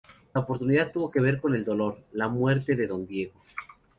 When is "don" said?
2.87-3.05